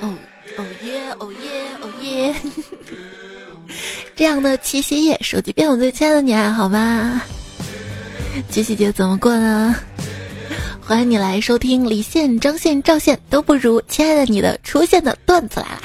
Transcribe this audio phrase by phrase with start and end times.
[0.00, 0.14] 哦
[0.56, 1.50] 哦耶哦耶
[1.82, 2.34] 哦耶！
[4.16, 7.22] 这样的七夕夜，手机边我最亲爱的你还好吗？
[8.50, 9.74] 七夕节怎么过呢？
[10.80, 15.80] 欢迎你来收听李现、张现、赵现都不如亲爱的你的出现的段子来啦！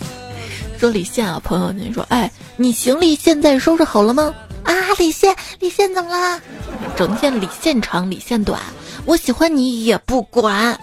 [0.80, 4.34] 说李现啊，朋友，你说，哎，你行李现在收拾好了吗？
[4.64, 6.40] 啊，李现，李现怎么啦？
[6.96, 8.60] 整天李现长，李现短，
[9.04, 10.78] 我喜欢你也不管。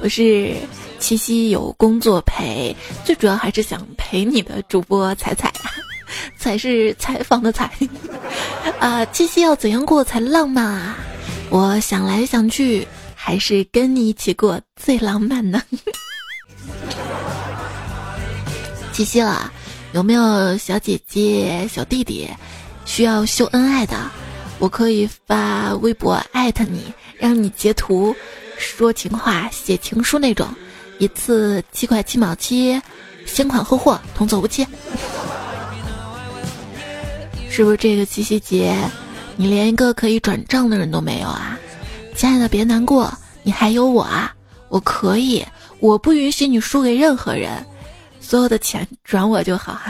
[0.00, 0.54] 我是
[1.00, 5.52] 七夕有工作陪，最主要还是想陪你的主播彩彩，
[6.38, 7.68] 才是采访的采。
[8.78, 10.96] 啊，七夕要怎样过才浪漫啊？
[11.50, 15.60] 我想来想去，还是跟你一起过最浪漫呢。
[18.92, 19.52] 七夕了，
[19.92, 22.28] 有没有小姐姐、小弟弟
[22.84, 23.96] 需要秀恩爱的？
[24.60, 28.14] 我可以发微博艾特你，让你截图。
[28.58, 30.46] 说情话、写情书那种，
[30.98, 32.80] 一次七块七毛七，
[33.24, 34.66] 先款后货，童叟无欺。
[37.48, 38.76] 是不是这个七夕节，
[39.36, 41.58] 你连一个可以转账的人都没有啊？
[42.14, 44.34] 亲爱的，别难过，你还有我啊！
[44.68, 45.44] 我可以，
[45.80, 47.64] 我不允许你输给任何人，
[48.20, 49.80] 所有的钱转我就好。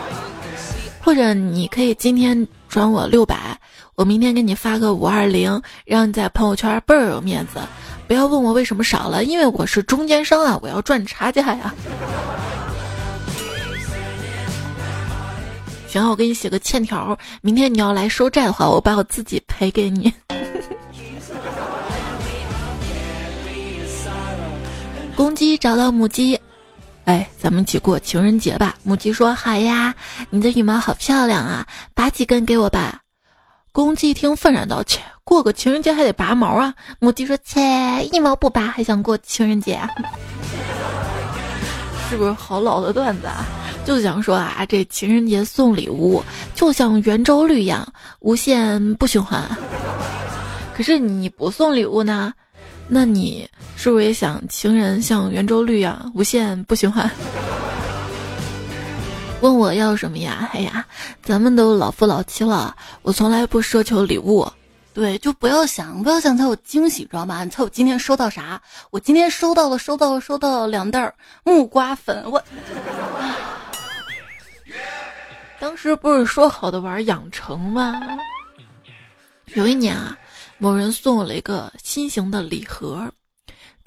[1.00, 3.57] 或者你可以今天转我六百。
[3.94, 7.60] 我明天给你发个五二零，让你在朋友圈倍儿有面子。
[8.06, 11.74] 不要问我为什么少了，因为我是中间商啊，我要赚差价呀。
[15.88, 20.12] 行，我给你写个欠条，明天你要来收债的话，我把我自己赔给你。
[25.16, 26.38] 公鸡找到母鸡，
[27.04, 28.76] 哎，咱们一起过情人节吧。
[28.84, 29.94] 母鸡说：“好呀，
[30.30, 33.00] 你的羽毛好漂亮啊，拔几根给我吧。”
[33.78, 37.60] 公鸡一听，愤然道：“切，过个情人节还得拔毛啊！”母鸡说：“切，
[38.10, 39.74] 一毛不拔还想过情人节？
[39.74, 39.88] 啊
[42.10, 43.46] 是不是好老的段子啊？
[43.84, 46.20] 就想说啊，这情人节送礼物
[46.56, 47.86] 就像圆周率一样，
[48.18, 49.44] 无限不循环。
[50.74, 52.32] 可是你不送礼物呢？
[52.88, 57.08] 那你是不是也想情人像圆周率一样无限不循环？”
[59.40, 60.50] 问我要什么呀？
[60.52, 60.84] 哎呀，
[61.22, 64.50] 咱们都老夫老妻了，我从来不奢求礼物。
[64.92, 67.44] 对，就不要想，不要想才有惊喜，知道吗？
[67.44, 68.60] 你猜我今天收到啥？
[68.90, 72.24] 我今天收到了，收到了，收到了两袋木瓜粉。
[72.28, 72.42] 我
[75.60, 78.00] 当时不是说好的玩养成吗？
[79.54, 80.18] 有一年啊，
[80.58, 83.08] 某人送我了一个心形的礼盒。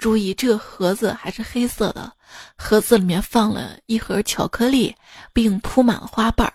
[0.02, 2.12] 注意，这个盒子还是黑色的，
[2.58, 4.92] 盒子里面放了一盒巧克力，
[5.32, 6.52] 并铺满了花瓣儿，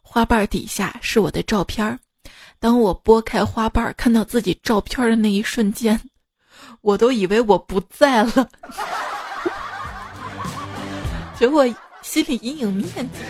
[0.00, 1.98] 花瓣儿底下是我的照片儿。
[2.58, 6.00] 当我拨开花瓣儿，看到自己照片的那一瞬间，
[6.80, 8.48] 我都以为我不在了，
[11.38, 11.66] 结果
[12.00, 13.20] 心理阴影面积。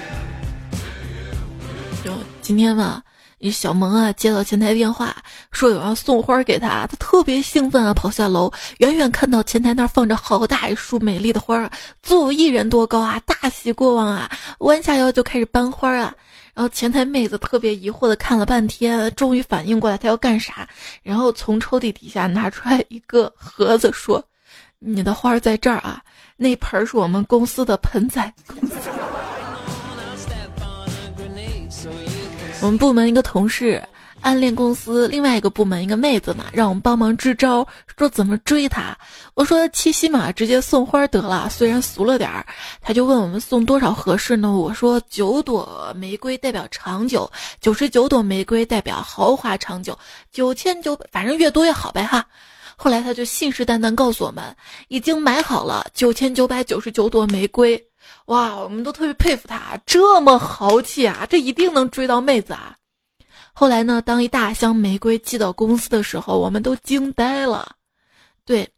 [2.04, 3.02] 就今天吧。
[3.50, 5.16] 小萌啊，接到前台电话，
[5.50, 11.70] 说有人送花给他，他特别兴奋啊，跑下楼，远远看到前台那儿放着好大一束美丽的花，
[12.02, 16.14] 足有一人多高啊，大喜过望啊，弯下腰就开始搬花啊。
[16.54, 20.66] 然后前台妹子特别疑惑的看了半天，终于反应过来他要干啥，
[21.02, 24.24] 然后从抽屉底下拿出来一个盒子，说
[24.80, 26.00] ：“你的花在这儿啊，
[26.38, 28.32] 那盆是我们公司的盆栽。”
[32.62, 33.82] 我们部门一个同事
[34.22, 37.64] 暗恋公司另外一个部门一个妹子嘛，让我们帮忙支招，
[37.96, 38.96] 说怎么追她。
[39.34, 42.44] 我说七夕嘛，直接送花得了，虽然俗了点儿。
[42.80, 44.50] 他就问我们送多少合适呢？
[44.50, 47.30] 我说九朵玫瑰代表长久，
[47.60, 49.96] 九十九朵玫瑰代表豪华长久，
[50.32, 52.26] 九千九百，反正越多越好呗哈。
[52.74, 54.42] 后来他就信誓旦旦告诉我们，
[54.88, 57.85] 已经买好了九千九百九十九朵玫瑰。
[58.26, 61.26] 哇，我们都特别佩服他，这么豪气啊！
[61.30, 62.76] 这一定能追到妹子啊！
[63.52, 67.76] 后来呢，当一大箱玫瑰寄到公司的时候，我们都惊呆了。
[68.44, 68.68] 对，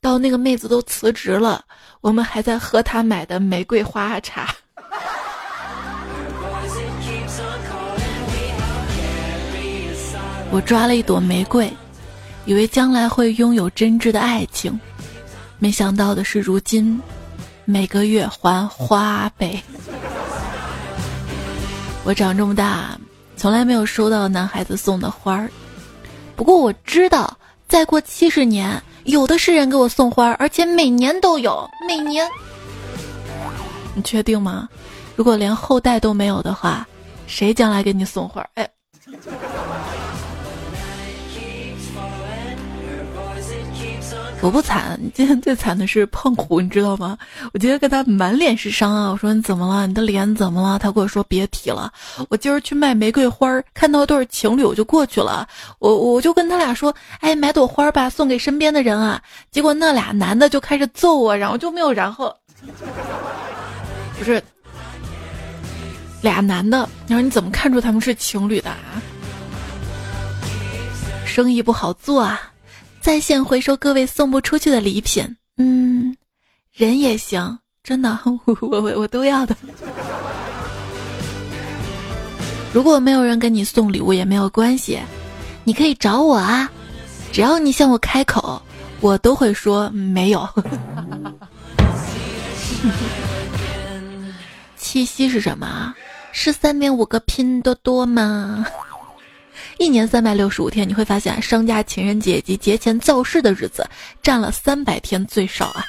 [0.00, 1.64] 到那个妹子都辞职了，
[2.00, 4.54] 我们还在喝她买的玫瑰花茶。
[10.50, 11.70] 我抓了一朵玫瑰，
[12.46, 14.80] 以为将来会拥有真挚的爱情，
[15.58, 17.00] 没想到的是，如今。
[17.70, 19.62] 每个月还花呗。
[22.02, 22.98] 我长这么大，
[23.36, 25.50] 从来没有收到男孩子送的花儿。
[26.34, 27.36] 不过我知道，
[27.68, 31.68] 再过七十年，有的是人给我送花，而且每年都有。
[31.86, 32.26] 每年，
[33.94, 34.66] 你确定吗？
[35.14, 36.88] 如果连后代都没有的话，
[37.26, 38.46] 谁将来给你送花？
[38.54, 38.66] 哎。
[44.40, 47.18] 我不惨，今天最惨的是胖虎，你知道吗？
[47.52, 49.10] 我今天跟他满脸是伤啊！
[49.10, 49.84] 我说你怎么了？
[49.86, 50.78] 你的脸怎么了？
[50.78, 51.92] 他跟我说别提了。
[52.28, 55.46] 我今儿去卖玫瑰花，看到一对情侣，我就过去了。
[55.80, 59.20] 我我就跟他俩说，哎，买朵花吧，送给身边的人啊。
[59.50, 62.34] 结果那俩男的就开始揍我，然后就没有然后。
[64.18, 64.40] 不是，
[66.22, 69.02] 俩男的，你说你怎么看出他们是情侣的啊？
[71.26, 72.40] 生意不好做啊。
[73.08, 76.14] 在线回收各位送不出去的礼品，嗯，
[76.74, 78.18] 人也行，真的，
[78.60, 79.56] 我我我都要的。
[82.70, 85.00] 如果没有人给你送礼物也没有关系，
[85.64, 86.70] 你可以找我啊，
[87.32, 88.60] 只要你向我开口，
[89.00, 90.46] 我都会说没有。
[94.76, 95.94] 七夕是什么？
[96.32, 98.66] 是三点五个拼多多吗？
[99.78, 103.88] 一年三百六十五天，你会发现商家情人节及节前造势的日子
[104.20, 105.84] 占了三百天最少啊。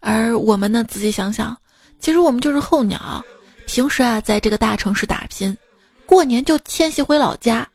[0.00, 1.56] 而我们呢，仔细想想，
[2.00, 3.24] 其实我们就是候鸟，
[3.66, 5.56] 平时啊在这个大城市打拼，
[6.06, 7.66] 过年就迁徙回老家，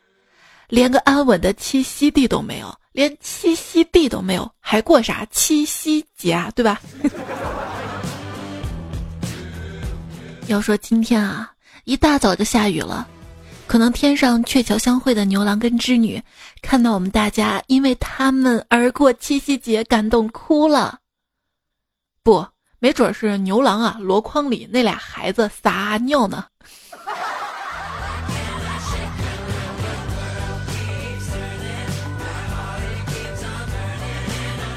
[0.68, 6.52] 连个安稳的栖息地都没有，连栖息地都没有，还过啥七夕节啊？
[6.54, 6.82] 对吧？
[10.48, 11.50] 要说今天啊，
[11.86, 13.08] 一大早就下雨了。
[13.74, 16.22] 可能天上鹊桥相会的牛郎跟织女，
[16.62, 21.00] 看到我们大家因为他们而过七夕节，感动哭了。
[22.22, 22.46] 不，
[22.78, 26.46] 没准是牛郎啊，箩筐里那俩孩子撒尿呢。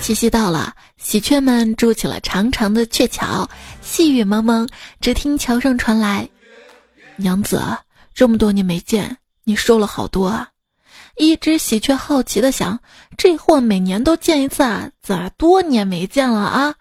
[0.00, 3.46] 七夕到了，喜鹊们筑起了长长的鹊桥，
[3.82, 4.66] 细雨蒙蒙，
[5.02, 6.26] 只听桥上传来
[7.16, 7.60] ：“娘子。”
[8.16, 10.48] 这么多年没见，你瘦了好多啊！
[11.16, 12.80] 一只喜鹊好奇的想：
[13.18, 16.74] 这货每年都见一次啊，咋多年没见了啊？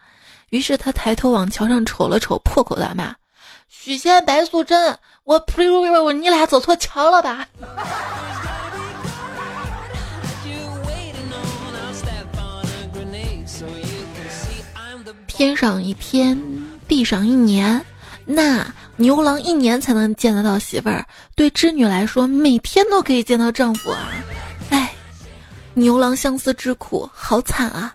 [0.52, 3.14] 于是他抬头往桥上瞅了瞅，破口大骂
[3.68, 5.70] ：“许仙、白素贞，我呸！
[5.70, 7.46] 我你俩走错桥了吧？”
[15.28, 16.42] 天上一天，
[16.88, 17.86] 地上一年，
[18.24, 18.66] 那。
[18.98, 21.06] 牛郎一年才能见得到媳妇儿，
[21.36, 24.10] 对织女来说，每天都可以见到丈夫啊！
[24.70, 24.94] 哎，
[25.74, 27.94] 牛郎相思之苦，好惨啊！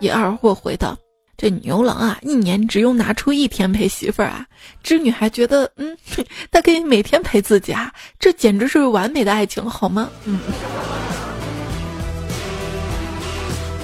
[0.00, 0.96] 一二货回道
[1.36, 4.46] ：“这牛郎啊，一年只用拿出一天陪媳妇儿啊，
[4.82, 5.94] 织女还觉得，嗯，
[6.50, 10.40] 他可以每天陪自己啊，这简直是完美的爱情，好吗？”嗯。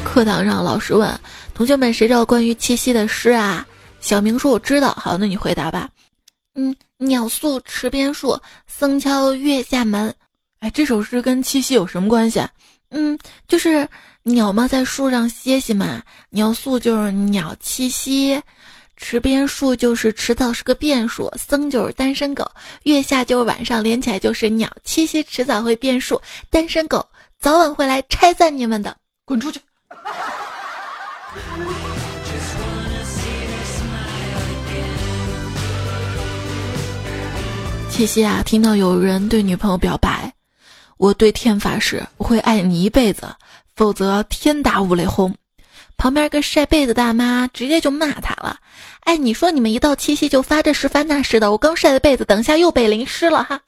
[0.02, 1.10] 课堂上，老师问
[1.52, 3.66] 同学们：“谁知道关于七夕的诗啊？”
[4.00, 5.90] 小明说：“我知道。”好，那你回答吧。
[6.54, 10.14] 嗯，鸟宿池边树，僧敲月下门。
[10.58, 12.46] 哎，这首诗跟七夕有什么关系？
[12.90, 13.18] 嗯，
[13.48, 13.88] 就是
[14.22, 16.02] 鸟嘛，在树上歇息嘛。
[16.30, 18.40] 鸟宿就是鸟栖息，
[18.96, 21.32] 池边树就是迟早是个变数。
[21.38, 22.48] 僧就是单身狗，
[22.82, 26.20] 月下就是晚上，连起来就是鸟栖息，迟早会变数。
[26.50, 27.04] 单身狗
[27.40, 28.94] 早晚会来拆散你们的，
[29.24, 29.58] 滚出去！
[38.02, 40.34] 七夕啊，听到有人对女朋友表白，
[40.96, 43.32] 我对天发誓，我会爱你一辈子，
[43.76, 45.32] 否则天打五雷轰。
[45.96, 48.58] 旁边个晒被子大妈直接就骂他了，
[49.02, 53.60] 哎，你说你们一到七夕就发这时发那时的，我刚晒的被子，等下又被淋湿了哈。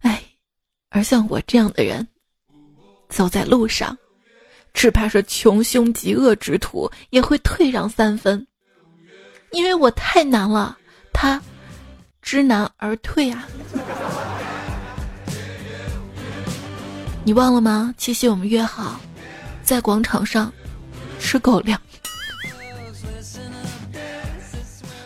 [0.00, 0.22] 哎，
[0.88, 2.08] 而像我这样的人，
[3.10, 3.94] 走在路上，
[4.72, 8.46] 只怕是穷凶极恶之徒也会退让三分，
[9.50, 10.78] 因为我太难了。
[11.20, 11.38] 他
[12.22, 13.46] 知难而退啊！
[17.22, 17.94] 你忘了吗？
[17.98, 18.98] 七夕我们约好
[19.62, 20.50] 在广场上
[21.18, 21.78] 吃狗粮，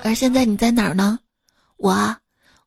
[0.04, 1.18] 而现在你在哪儿呢？
[1.78, 2.16] 我啊，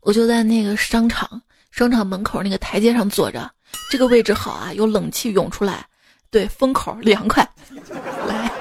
[0.02, 3.50] 我就在那个商场，商场门口那个台阶上坐着，
[3.90, 5.86] 这个位置好啊，有冷气涌出来，
[6.30, 7.50] 对，风口凉快，
[8.28, 8.52] 来。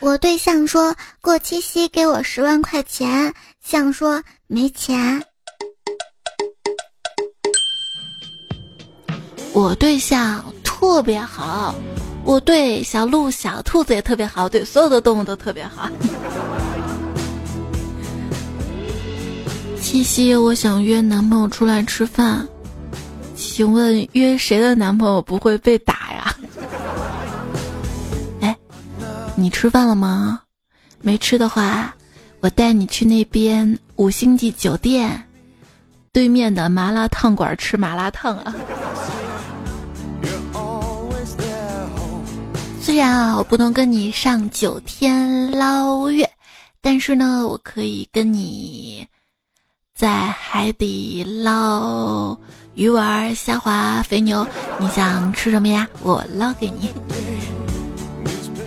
[0.00, 3.34] 我对象说过七夕给我十万块钱，
[3.70, 5.22] 想说没钱。
[9.52, 11.72] 我对象特别好，
[12.24, 15.88] 我对小鹿、小兔子也特别好，对所有的动物都特别好。
[19.80, 22.44] 七夕，我想约男朋友出来吃饭，
[23.36, 26.34] 请问约谁的男朋友不会被打呀？
[28.40, 28.58] 哎
[29.36, 30.40] 你吃饭了吗？
[31.00, 31.94] 没吃的话，
[32.40, 35.22] 我带你去那边五星级酒店
[36.12, 38.54] 对面的麻辣烫馆吃麻辣烫啊！
[42.80, 46.28] 虽然啊，我不能跟你上九天捞月，
[46.80, 49.06] 但是呢，我可以跟你
[49.94, 52.36] 在海底捞
[52.74, 54.44] 鱼丸、虾滑、肥牛。
[54.78, 55.86] 你想吃什么呀？
[56.02, 56.90] 我捞给你。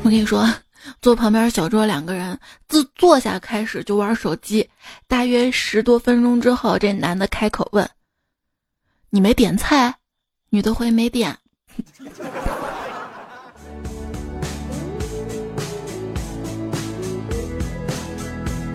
[0.03, 0.47] 我跟你说，
[1.01, 4.67] 坐旁边小桌两个人，自坐下开始就玩手机，
[5.07, 7.87] 大约十多分钟之后，这男的开口问
[9.09, 9.93] ：“你没点菜？”
[10.49, 11.35] 女的回：“没点。”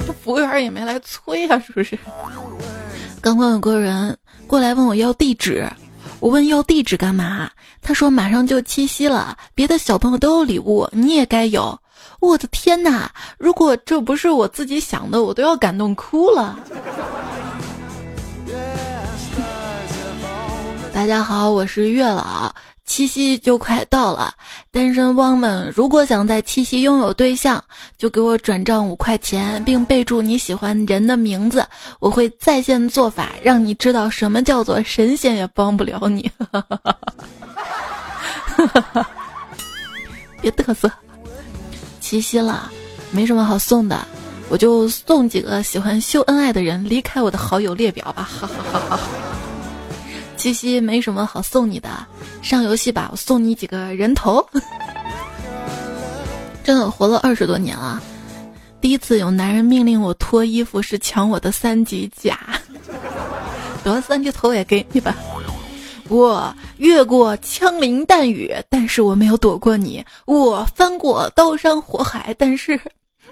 [0.07, 1.99] 这服务员也没来催啊，是不是？
[3.21, 5.69] 刚刚有个人过来问我要地址，
[6.21, 7.51] 我问要地址干嘛？
[7.83, 11.79] 他说马上就七夕了，别的小朋友都有礼物，你也该有。
[12.21, 13.11] 我的天哪！
[13.39, 16.59] 如果这不是我自己想的，我都要感动哭了。
[20.93, 22.55] 大家好，我是月老。
[22.85, 24.33] 七夕就快到了，
[24.73, 27.63] 单身汪们如果想在七夕拥有对象，
[27.99, 31.67] 就给我转账五块钱，并备注你喜欢人的名字，
[32.01, 36.33] 我会在线做法，让你知道什么叫做神仙也帮不了你。
[40.41, 40.91] 别嘚瑟，
[42.09, 42.73] 七夕了，
[43.11, 44.09] 没什么好送的，
[44.49, 48.23] 我就送几个喜欢秀恩爱的人离开我的好友列表吧。
[48.23, 49.01] 哈哈哈哈。
[50.35, 51.91] 七夕没什么好送你的，
[52.41, 54.43] 上游戏吧，我送你几个人头。
[56.65, 58.01] 真的活了二十多年了，
[58.81, 62.39] 第一次有男人命令我脱衣服是抢我的三级甲，
[63.85, 65.15] 得了三级头也给你吧。
[66.09, 72.81] 我越过枪林弹雨，但是我没有躲过你；我翻过刀山火海，但是。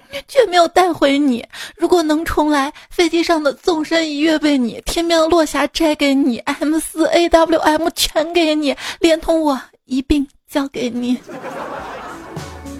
[0.25, 1.45] 却没有带回你。
[1.75, 11.17] 如果能重来，飞机上的纵身一跃被你，天边的落霞摘给你，M 四 A W M 全给你，连同我一并交给你。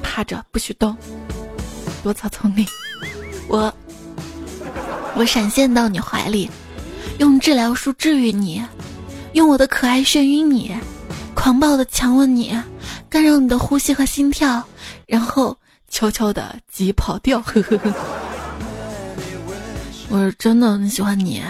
[0.01, 0.95] 趴着不许动，
[2.01, 2.65] 躲草丛里。
[3.49, 3.73] 我，
[5.13, 6.49] 我闪现到你怀里，
[7.19, 8.63] 用治疗术治愈你，
[9.33, 10.75] 用我的可爱眩晕你，
[11.33, 12.57] 狂暴的强吻你，
[13.09, 14.63] 干扰你的呼吸和心跳，
[15.05, 15.57] 然后。
[15.89, 17.93] 悄悄的急跑掉，呵呵呵。
[20.09, 21.41] 我是真的很喜欢你，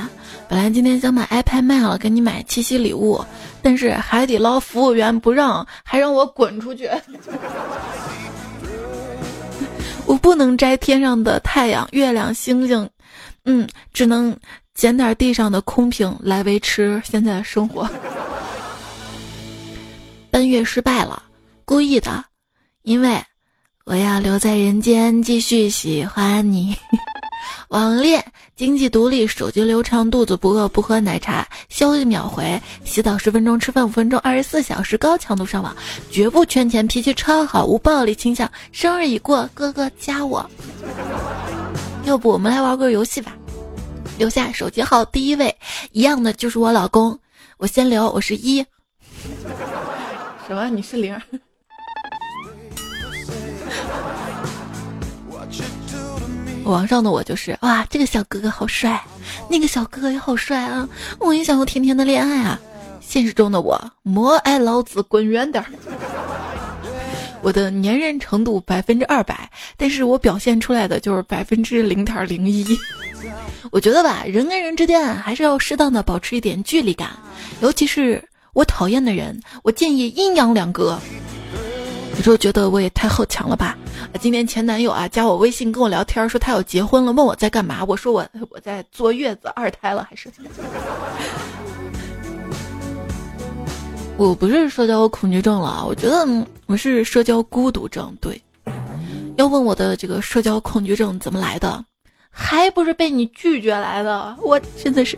[0.48, 3.20] 本来今天想把 iPad 卖了给你买七夕礼物，
[3.64, 6.88] 但是海底捞服务员不让，还让我滚出去。
[10.06, 12.88] 我不能摘天上的太阳、月亮、星星，
[13.46, 14.38] 嗯，只能
[14.78, 17.90] 捡点地上的空瓶来维持现在的生活。
[20.30, 21.24] 奔月失败了，
[21.66, 22.24] 故意的，
[22.84, 23.20] 因为。
[23.86, 26.76] 我要留在人间，继续喜欢你。
[27.70, 28.22] 网恋，
[28.54, 35.74] 经济独立，手机流畅，肚子不饿，不喝奶茶，消息秒回，洗澡十分钟，吃饭五分钟，二十四小时高强度上网，
[36.12, 38.52] 绝不圈钱，脾气超好，无暴力倾向。
[38.74, 40.46] 生日已过，哥哥加我。
[42.04, 43.37] 要不我们来玩个游戏吧？
[44.18, 45.56] 留下手机号第一位，
[45.92, 47.18] 一样的就是我老公。
[47.58, 48.66] 我先留，我是一。
[50.48, 50.70] 什么？
[50.70, 51.20] 你是零？
[56.64, 59.02] 网上的我就是哇，这个小哥哥好帅，
[59.50, 60.90] 那个小哥哥也好帅啊！
[61.20, 62.60] 我也想要甜甜的恋爱啊！
[63.00, 65.70] 现实中的我，摩爱老子滚远点儿！
[67.48, 72.78] 我的粘人程度百分之二百，但是我表现出来的就是百分之零点零一。
[73.72, 77.12] 我觉得吧，人跟人之间还是要适当的保持一点距离感，
[77.62, 81.00] 尤其是我讨厌的人，我建议阴阳两隔。
[82.18, 83.78] 有时候觉得我也太好强了吧？
[84.20, 87.82] 今天前男友啊加我微信跟我聊天，说他要结婚了，问我在干嘛。
[87.88, 90.30] 我说我我在坐月子，二胎了还是？
[94.18, 96.28] 我不是社交恐惧症了，我觉得
[96.66, 98.16] 我是社交孤独症。
[98.20, 98.42] 对，
[99.38, 101.86] 要问我的这个社交恐惧症怎么来的，
[102.32, 104.36] 还不是被你拒绝来的？
[104.42, 105.16] 我真的是，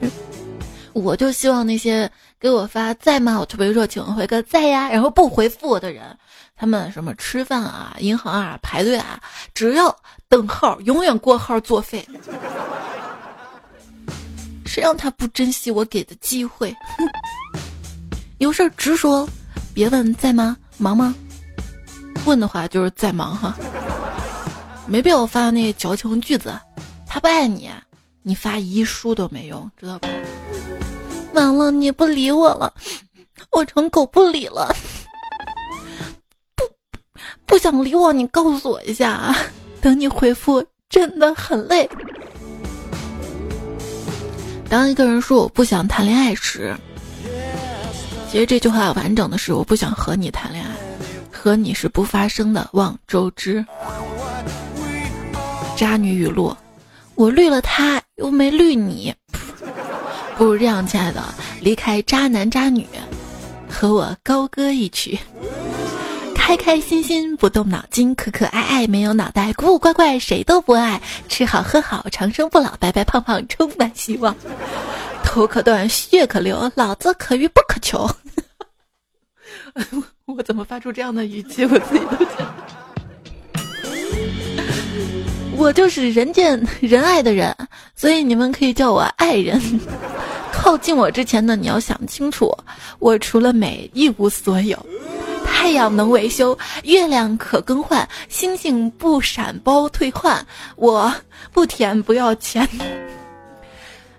[0.91, 3.39] 我就希望那些给我发在吗？
[3.39, 6.03] 我特别热情，回个在呀，然后不回复我的人。
[6.57, 9.17] 他们什么吃饭啊、银行啊、排队啊，
[9.53, 9.95] 只要
[10.27, 12.05] 等号，永远过号作废。
[14.65, 16.75] 谁让他不珍惜我给的机会？
[18.39, 19.27] 有事直说，
[19.73, 20.55] 别问在吗？
[20.77, 21.13] 忙吗？
[22.25, 23.55] 问的话就是在忙哈。
[24.87, 26.57] 没必要发那矫情句子。
[27.05, 27.69] 他不爱你，
[28.23, 30.07] 你发遗书都没用，知道吧？
[31.33, 32.73] 完了，你不理我了，
[33.51, 34.73] 我成狗不理了。
[36.55, 36.63] 不
[37.45, 39.35] 不想理我，你告诉我一下啊！
[39.81, 41.89] 等你回复，真的很累。
[44.69, 46.73] 当一个人说我不想谈恋爱时，
[48.31, 50.71] 其实这句话完整的是我不想和你谈恋爱。
[51.31, 52.69] 和你是不发生的。
[52.73, 53.65] 望周知。
[55.75, 56.55] 渣女语录：
[57.15, 59.11] 我绿了他，又没绿你。
[60.37, 61.23] 不如这样，亲爱的，
[61.61, 62.85] 离开渣男渣女，
[63.67, 65.17] 和我高歌一曲。
[66.35, 74.35] 开开心心不动脑筋，可可爱爱没有脑袋，古古怪怪谁都不爱，吃好喝好长生不老，白白胖胖充满希望，
[75.23, 78.09] 头可断血可流，老子可遇不可求。
[80.25, 81.65] 我怎么发出这样的语气？
[81.65, 82.53] 我自己都觉得，
[85.57, 87.55] 我就是人见人爱的人，
[87.95, 89.61] 所以你们可以叫我爱人。
[90.51, 92.55] 靠近我之前呢，你要想清楚，
[92.99, 94.77] 我除了美一无所有。
[95.45, 100.45] 太阳能维修，月亮可更换，星星不闪包退换，
[100.75, 101.13] 我
[101.51, 102.67] 不甜不要钱。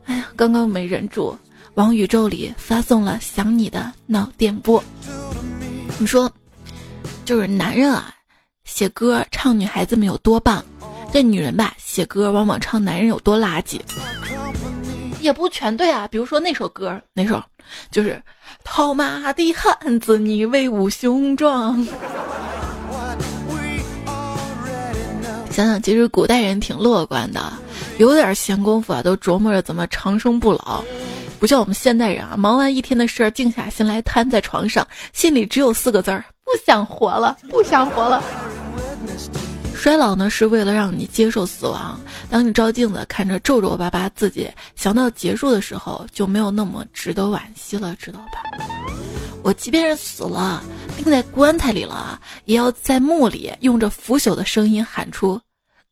[0.04, 1.36] 哎呀，刚刚没忍住，
[1.74, 4.82] 往宇宙里发送了想你的脑电波。
[6.00, 6.32] 你说，
[7.26, 8.14] 就是男人啊，
[8.64, 10.64] 写歌唱女孩子们有多棒，
[11.12, 13.78] 这女人吧，写歌往往唱男人有多垃圾。
[15.20, 17.42] 也不全对啊，比如说那首歌，那首
[17.90, 18.18] 就是
[18.64, 21.76] “套马的汉子，你威武雄壮”。
[25.52, 27.52] 想想，其实古代人挺乐观的，
[27.98, 30.82] 有点闲工夫啊，都琢磨着怎么长生不老。
[31.40, 38.22] 不像我们现代人啊，忙完一天的事儿，静下心来瘫在床上，心里只有四个字儿：不想活了，不想活了。
[39.74, 41.98] 衰老呢，是为了让你接受死亡。
[42.28, 48.42] 当你照镜子看着皱皱巴巴自己，想到结束的时候，就没有那么值得惋惜了，知道吧？
[49.42, 50.62] 我即便是死了，
[50.98, 55.40] 钉在棺材里了，也要在墓里用着腐朽的声音喊出：“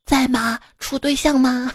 [0.04, 0.58] 在吗？
[0.78, 1.72] 处对象吗？”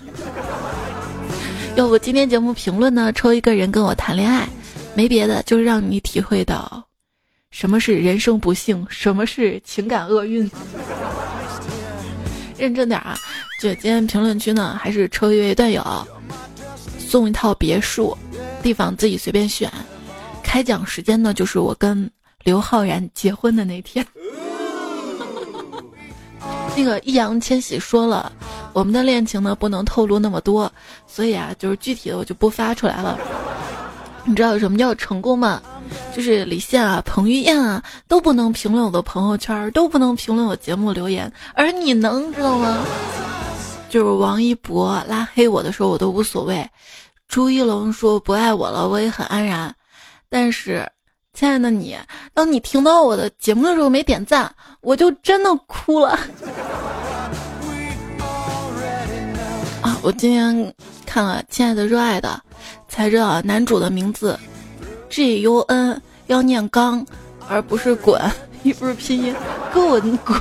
[1.75, 3.12] 要不今天节目评论呢？
[3.13, 4.48] 抽一个人跟我谈恋爱，
[4.94, 6.84] 没别的，就是让你体会到
[7.50, 10.50] 什么是人生不幸，什么是情感厄运。
[12.60, 13.17] 认真点啊！
[13.60, 15.84] 就今天评论区呢，还是抽一位段友，
[17.00, 18.15] 送一套别墅，
[18.62, 19.71] 地方自己随便选。
[20.43, 22.08] 开奖时间呢，就是我跟
[22.43, 24.06] 刘昊然结婚的那天。
[26.76, 28.32] 那个易烊千玺说了，
[28.74, 30.72] 我们的恋情呢不能透露那么多，
[31.08, 33.18] 所以啊，就是具体的我就不发出来了。
[34.26, 35.62] 你知道什么叫成功吗？
[36.16, 42.78] 就是李现啊、彭于晏啊都不能评论我的朋友圈，都不能评论我节目留言，而你能知道吗？
[43.90, 46.66] 就是王一博拉黑我的时候，我都无所谓；
[47.28, 49.76] 朱一龙说不爱我了，我也很安然。
[50.30, 50.90] 但是，
[51.34, 51.98] 亲爱的你，
[52.32, 56.12] 当你听到我的节目的时候没点赞，我就真的哭了。
[59.82, 60.74] 啊，我今天
[61.08, 62.39] 看了《亲爱的热爱的》，
[62.88, 64.39] 才知道男主的名字。
[65.10, 67.04] G U N 要念刚，
[67.50, 68.22] 而不是滚，
[68.62, 69.36] 一不是拼音，
[69.74, 70.39] 滚滚。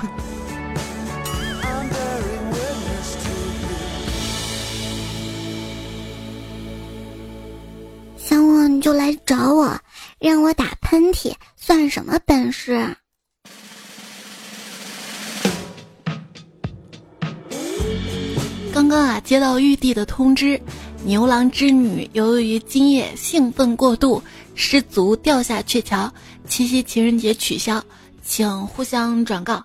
[8.19, 9.77] 想我你就来找我，
[10.23, 12.95] 让我打喷嚏算什么本事？
[18.73, 20.61] 刚刚啊，接到玉帝的通知，
[21.05, 24.23] 牛郎织女由于今夜兴奋过度。
[24.55, 26.13] 失足掉下鹊桥，
[26.47, 27.83] 七夕情人节取消，
[28.23, 29.65] 请互相转告。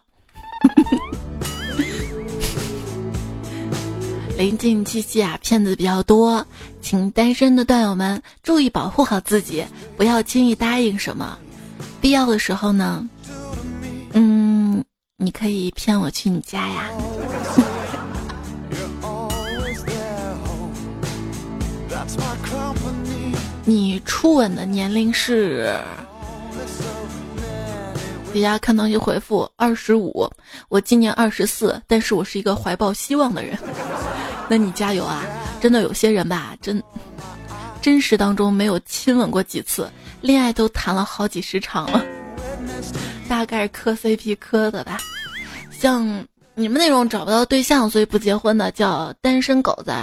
[4.38, 6.45] 临近七夕啊，骗子比较多，
[6.80, 9.65] 请单身的段友们注意保护好自己，
[9.97, 11.36] 不要轻易答应什么。
[12.00, 13.10] 必要的时候呢，
[14.13, 14.86] 嗯，
[15.17, 16.84] 你可以骗我去你家呀。
[23.65, 25.76] 你初吻的年龄是？
[28.32, 30.30] 底下看到一回复二十五，
[30.69, 33.58] 我今年二十四，但是我是一个怀抱希望的人。
[34.50, 35.24] 那你加油啊！
[35.60, 36.82] 真的有些人吧，真
[37.82, 42.06] 真实当中没有亲吻过几次，恋爱都谈了好几十场了，
[43.28, 45.00] 大概是磕 CP 磕的吧。
[45.72, 49.94] 像你们那种找不到对象所以不结婚的，叫单身狗子。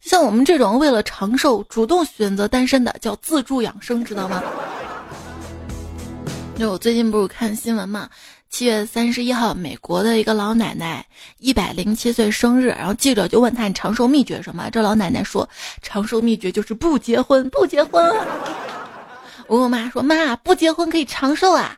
[0.00, 4.42] 像我们这种为了长寿主动选择单身的，叫自助养生，知道吗？
[6.56, 8.08] 就我最近不是看新闻嘛，
[8.54, 11.04] 七月三十一号，美国的一个老奶奶
[11.38, 14.70] 一百零七岁生日，然后记者就问她你长寿秘诀什么？
[14.70, 15.48] 这老奶奶说
[15.82, 18.08] 长寿秘诀就是不结婚，不结婚。
[19.48, 21.76] 我跟我妈说妈，不结婚可以长寿啊。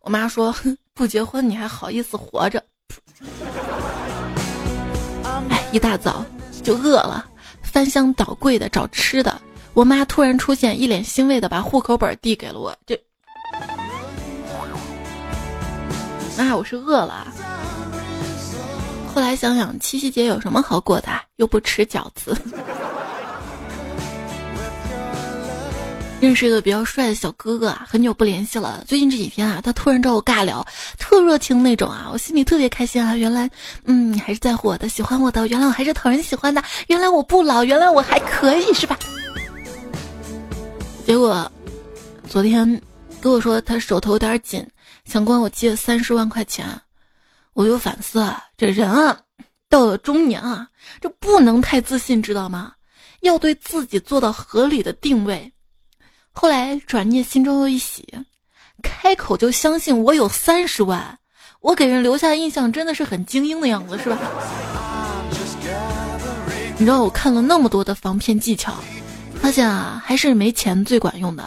[0.00, 0.56] 我妈说
[0.94, 2.64] 不结婚你还好意思活着？
[5.50, 6.24] 哎，一大早
[6.62, 7.26] 就饿了。
[7.60, 9.38] 翻箱倒柜的找吃的，
[9.74, 12.74] 我妈突然出现，一脸欣慰的把户口本递给了我。
[12.86, 12.98] 这
[16.36, 17.26] 那我是饿了。
[19.14, 21.08] 后来想想，七夕节有什么好过的？
[21.36, 22.36] 又不吃饺子。
[26.20, 28.82] 认识一个比较帅的小哥哥啊，很久不联系了。
[28.88, 30.66] 最近这几天啊，他突然找我尬聊，
[30.98, 33.14] 特热情那种啊，我心里特别开心啊。
[33.14, 33.48] 原来，
[33.84, 35.46] 嗯，还是在乎我的，喜欢我的。
[35.48, 36.62] 原来我还是讨人喜欢的。
[36.86, 38.98] 原来我不老，原来我还可以，是吧？
[41.06, 41.50] 结果，
[42.26, 42.80] 昨天
[43.20, 44.66] 跟我说他手头有点紧，
[45.04, 46.66] 想管我借三十万块钱。
[47.52, 49.16] 我就反思啊，这人啊，
[49.68, 50.68] 到了中年啊，
[51.00, 52.72] 这不能太自信，知道吗？
[53.20, 55.52] 要对自己做到合理的定位。
[56.32, 58.06] 后来转念，心中又一喜，
[58.82, 61.16] 开口就相信我有三十万，
[61.60, 64.18] 我给人留下印象真的是很精英的样子，是吧？
[66.76, 68.74] 你知道我看了那么多的防骗技巧，
[69.36, 71.44] 发现啊，还是没钱最管用的。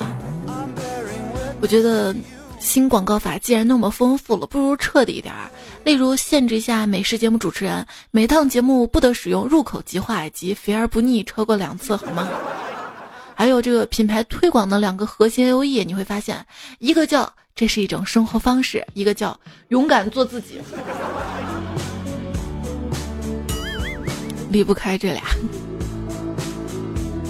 [1.59, 2.15] 我觉得
[2.59, 5.49] 新广告法既然那么丰富了，不如彻底一点儿，
[5.83, 12.27] 例如限制一下美食节目主持人每档节目不得使用入口即化以及肥而不腻超过两次，好吗？
[13.35, 16.43] 还有这个品牌推广的两个核心优异，你会发现，
[16.79, 19.39] 一个叫这是一种生活方式，一个叫
[19.69, 20.59] 勇敢做自己，
[24.49, 25.21] 离不开这俩。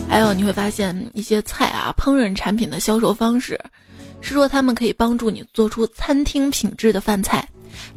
[0.10, 3.60] 还有你会发现一些菜啊，烹饪产品的销售方式，
[4.22, 7.48] 是说他们可以帮助你做出餐厅品质的饭菜，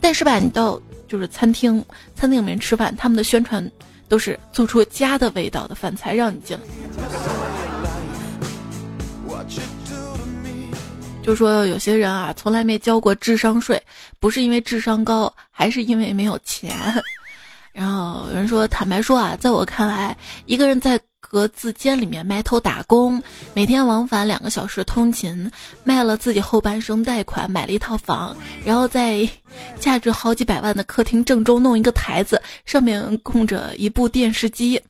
[0.00, 3.68] 但是吧，你到就是餐厅餐厅里面吃饭，他们的宣传
[4.08, 6.62] 都是做出家的味道的饭菜让你进来。
[11.22, 13.80] 就说有些人啊，从来没交过智商税，
[14.18, 16.74] 不是因为智商高，还是因为没有钱。
[17.72, 20.98] 然后有人说，坦白说啊，在我看来，一个人在
[21.30, 23.22] 格子间里面埋头打工，
[23.54, 25.52] 每天往返两个小时通勤，
[25.84, 29.28] 卖了自己后半生贷款，买了一套房，然后在
[29.78, 34.82] 价值好几百万的客厅正中弄一个台子，上面供着一部电视机，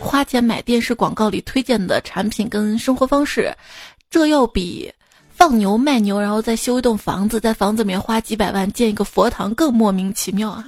[0.00, 3.54] 花钱买电视广告里推荐的产品跟生活方式，
[4.08, 4.94] 这要比。
[5.30, 10.66] 放牛卖牛，然后再修一栋房子，在房子里面花几百万建一个佛堂，更莫名其妙啊！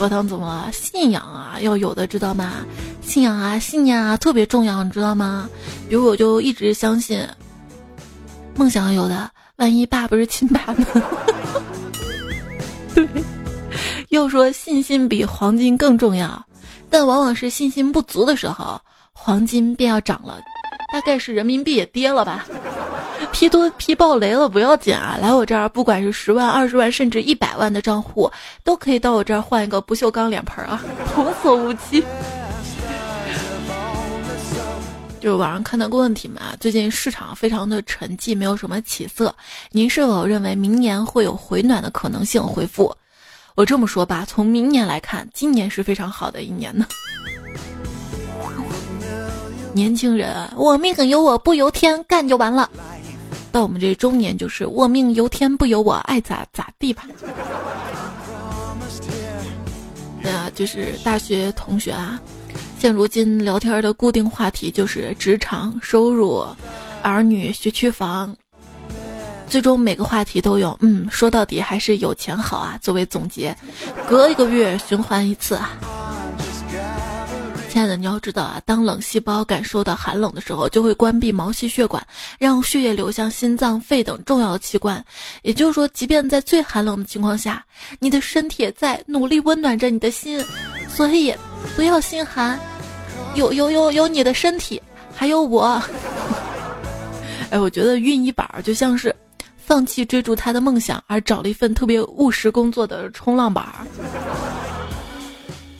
[0.00, 0.72] 佛堂怎么了？
[0.72, 2.64] 信仰啊，要有的知道吗？
[3.02, 5.46] 信仰啊，信念啊，特别重要，你知道吗？
[5.90, 7.22] 比如我就一直相信，
[8.56, 10.86] 梦想有的，万一爸不是亲爸呢？
[12.96, 13.06] 对，
[14.08, 16.46] 要说信心比黄金更重要，
[16.88, 18.80] 但往往是信心不足的时候，
[19.12, 20.40] 黄金便要涨了。
[20.94, 22.46] 大概是人民币也跌了吧，
[23.32, 28.30] 批多批爆雷了不要紧啊，来我这儿不管是十万、二十万，甚至一百万的账户，
[28.64, 30.82] 都可以到我这儿换一个不锈钢脸盆啊，
[31.14, 32.04] 童叟无欺。
[35.20, 39.34] 就是网上看到个问题嘛，最近市场非常的沉寂，没有什么起色，
[39.70, 42.42] 您是否认为明年会有回暖的可能性？
[42.42, 42.94] 回复
[43.54, 46.86] 我这么说吧，从明年来看，今年是非常好的一年呢。
[49.74, 52.68] 年轻人，我命由我不由天，干就完了。
[53.52, 57.04] 到我们这中年，就是我命由天不由我，爱咋咋地吧。
[60.22, 62.20] 对啊，就是大学同学啊，
[62.78, 66.44] 现如今聊天的固定话题就是职场、收入、
[67.02, 68.36] 儿女、学区房，
[69.48, 72.78] 最终每个话题都有，嗯，说到底还是有钱好啊。
[72.82, 73.56] 作为总结，
[74.08, 75.70] 隔一个月循环一次啊。
[77.70, 82.04] 亲爱的，你要知道啊，当冷细胞感受到寒冷的时候，就会关闭毛细血管，
[82.36, 85.02] 让血液流向心脏、肺等重要的器官。
[85.42, 87.64] 也就是说，即便在最寒冷的情况下，
[88.00, 90.44] 你的身体也在努力温暖着你的心。
[90.88, 91.32] 所以，
[91.76, 92.58] 不要心寒，
[93.36, 94.82] 有有有有你的身体，
[95.14, 95.80] 还有我。
[97.50, 99.14] 哎，我觉得熨衣板就像是
[99.56, 103.64] 放弃追逐他的梦想，而找了一份特别务实工作的冲浪板。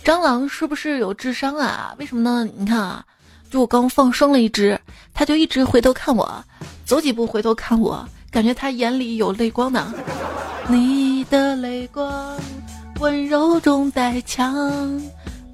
[0.04, 1.94] 蟑螂是不是有智商啊？
[1.98, 2.50] 为什么呢？
[2.56, 3.04] 你看啊，
[3.50, 4.80] 就我刚放生了一只，
[5.12, 6.44] 它就一直回头看我，
[6.84, 9.94] 走几步回头看我，感觉它眼里有泪光呢。
[10.68, 12.36] 你的泪光，
[13.00, 15.00] 温柔中带强。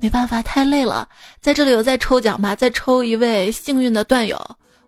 [0.00, 1.08] 没办法，太累了，
[1.40, 4.38] 在这里我再抽奖吧，再抽一位幸运的段友，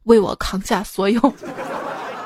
[0.05, 1.21] 为我扛下所有。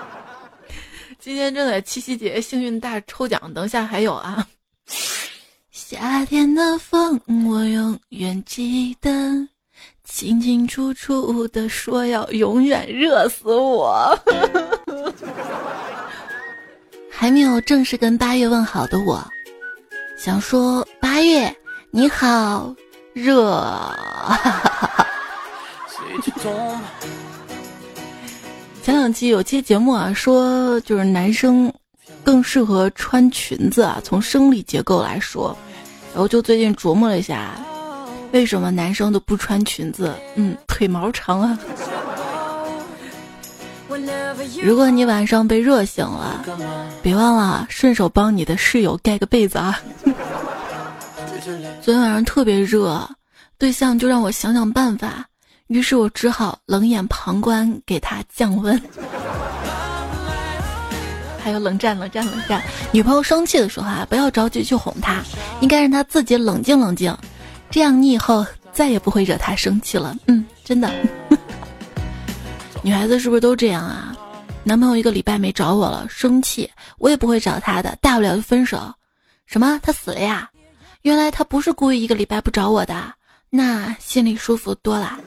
[1.18, 4.46] 今天正在七夕节幸运大抽奖，等下还有啊。
[5.92, 9.10] 夏天的风，我永远记得，
[10.04, 14.18] 清清楚楚的说要永远热死我。
[17.12, 19.22] 还没有正式跟八月问好的我，
[20.16, 21.54] 想说八月
[21.90, 22.74] 你好
[23.12, 23.94] 热。
[28.82, 31.70] 前两期有期节目啊，说就是男生
[32.24, 34.00] 更适合穿裙子啊。
[34.02, 35.54] 从生理结构来说，
[36.12, 37.52] 然后就最近琢磨了一下，
[38.32, 40.14] 为什么男生都不穿裙子？
[40.36, 41.58] 嗯，腿毛长啊。
[44.62, 46.44] 如果你晚上被热醒了，
[47.02, 49.78] 别忘了顺手帮你的室友盖个被子啊。
[51.82, 53.08] 昨天晚上特别热，
[53.58, 55.26] 对象就让我想想办法，
[55.66, 58.80] 于是我只好冷眼旁观，给他降温。
[61.42, 62.62] 还有冷战，冷战，冷战。
[62.92, 65.22] 女朋友生气的时候啊，不要着急去哄她，
[65.60, 67.16] 应该让她自己冷静冷静，
[67.70, 70.16] 这样你以后再也不会惹她生气了。
[70.26, 70.90] 嗯，真的。
[72.82, 74.14] 女孩子是不是都这样啊？
[74.64, 78.92] 男朋友一个礼拜没找我了，生气，我也不会找他的，大不了就分手。
[79.46, 79.80] 什么？
[79.82, 80.48] 他死了呀？
[81.02, 82.94] 原来他不是故意一个礼拜不找我的，
[83.50, 85.18] 那心里舒服多了。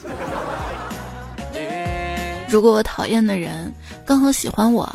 [2.48, 3.74] 如果我讨厌的人
[4.06, 4.88] 刚好喜欢我。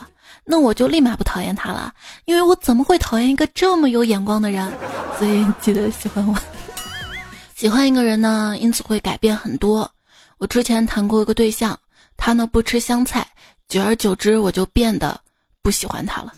[0.44, 1.92] 那我就立马不讨厌他了，
[2.24, 4.72] 因为我怎么会讨厌一个这么有眼光的人？
[5.18, 6.37] 所以记得喜欢我。
[7.55, 9.90] 喜欢一个人呢，因此会改变很多。
[10.38, 11.79] 我之前谈过一个对象，
[12.16, 13.26] 他呢不吃香菜，
[13.68, 15.20] 久而久之我就变得
[15.62, 16.33] 不喜欢他了。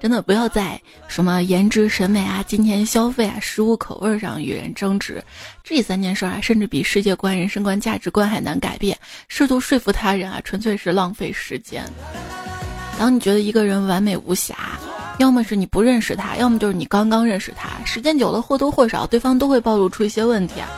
[0.00, 5.22] 真的不要在什么颜值、审美啊、金钱消费啊、食物口味上与人争执，
[5.62, 8.96] 这三件事啊，甚至比世界观、人生观、价值观还难改变。
[9.28, 11.84] 试图说服他人啊，纯粹是浪费时间。
[12.98, 14.78] 当你觉得一个人完美无瑕，
[15.18, 17.68] 要么是你不认识他，要么就是你刚刚认识他。
[17.84, 20.68] 时间久了，或多或少对方都会暴露出一些问题啊。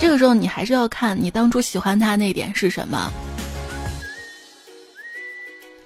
[0.00, 3.12] 这个时候，你还是要看你当初喜欢他那点是什么。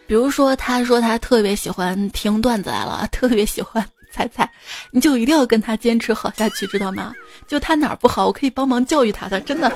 [0.07, 4.49] 比如说，他说他特别喜欢听段子来了， 特别喜欢猜猜，
[4.91, 7.13] 你就一定要跟他坚持好下去，知道吗？
[7.49, 9.71] 就他哪儿不好，我可以帮忙教育他的，真的。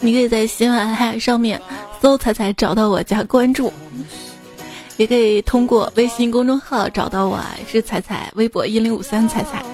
[0.00, 1.60] 你可以在喜马拉雅上面
[2.00, 3.72] 搜“彩彩”，找到我加关注，
[4.96, 9.64] 也可以通过微信公众号找到我，是彩彩，微博一零五三彩彩。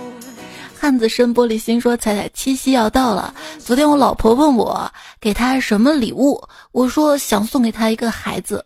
[0.85, 3.35] 汉子深玻璃心说：“彩彩，七夕要到了。
[3.59, 4.87] 昨天我老婆问我
[5.19, 6.39] 给她什么礼物，
[6.73, 8.63] 我说想送给她一个孩子，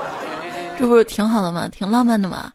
[0.80, 1.68] 这不是挺好的吗？
[1.68, 2.50] 挺浪漫的吗？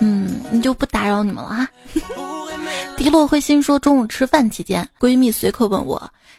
[0.00, 1.68] 嗯，你就不打扰你们了哈。
[2.98, 5.98] ”迪洛灰心说：“中午吃饭期间，闺蜜随口问我。”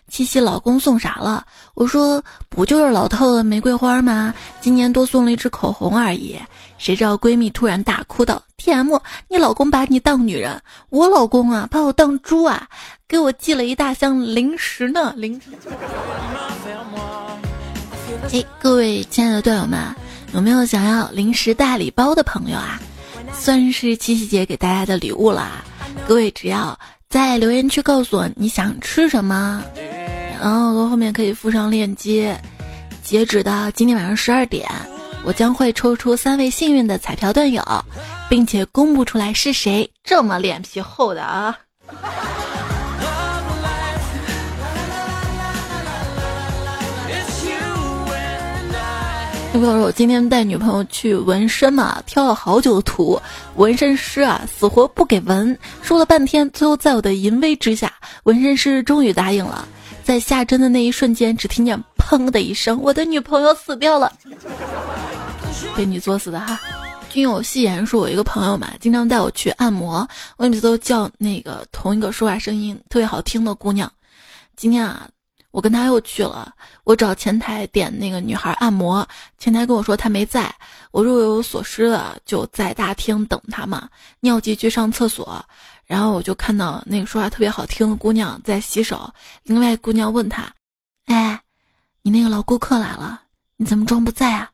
[0.09, 1.45] 七夕老公送啥了？
[1.75, 4.33] 我说不就是老套的玫瑰花吗？
[4.59, 6.37] 今年多送了一支口红而已。
[6.77, 12.67] 谁知道闺蜜突然大哭道：“T M，你老公把你当女人，我老公啊把我当猪啊，
[13.07, 15.51] 给我寄了一大箱零食呢。”零食。
[18.31, 19.79] 哎，各位亲爱的段友们，
[20.33, 22.79] 有没有想要零食大礼包的朋友啊？
[23.33, 25.63] 算是七夕节给大家的礼物啦。
[26.07, 26.77] 各位只要
[27.09, 29.63] 在留言区告诉我你想吃什么。
[30.39, 32.39] 然后后面可以附上链接，
[33.03, 34.69] 截止到今天晚上十二点，
[35.25, 37.63] 我将会抽出三位幸运的彩票段友，
[38.29, 39.89] 并且公布出来是谁。
[40.03, 41.57] 这么脸皮厚的啊！
[49.51, 53.19] 你比如说，我今天带女朋友去纹身嘛，挑了好久的图，
[53.55, 57.91] 纹身师啊死活不给纹，说了半天，最后在我的淫威之下，
[58.23, 59.67] 纹身师终于答应了。
[60.03, 64.13] 在下针的那一瞬间，只听见“砰”的一声，我的女朋友死掉了，
[65.75, 66.59] 被你作死的哈。
[67.09, 70.07] 君有戏言说，我一个朋友嘛，经常带我去按摩，
[70.37, 73.91] 我每次都叫那个同一个说话声音特别好听的姑娘。
[74.55, 75.07] 今天啊，
[75.51, 79.07] 我跟他又去了，我找前台点那个女孩按摩，
[79.37, 80.53] 前台跟我说他没在，
[80.91, 85.43] 我若有所失的，就在大厅等他嘛，尿急去上厕所。
[85.85, 90.43] 然后我就看到那个说话特别好听的姑娘在洗手，另外姑娘问他
[91.07, 91.41] ：“哎，
[92.03, 93.23] 你那个老顾客来了，
[93.57, 94.51] 你怎么装不在啊？”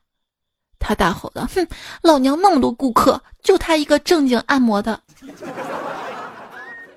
[0.80, 1.66] 他大吼道：“哼，
[2.00, 4.98] 老娘那么多顾客，就他一个正经按摩的。”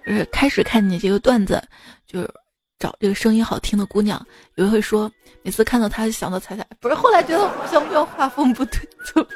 [0.07, 1.61] 呃，开始看你这个段子，
[2.07, 2.33] 就是
[2.79, 5.11] 找这个声音好听的姑娘，有人会说，
[5.43, 9.27] 每次看到他就想到彩彩，不是，后来觉得像不要画风不对，怎么